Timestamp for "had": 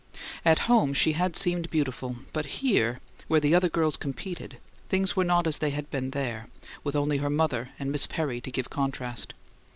1.13-1.35, 5.69-5.91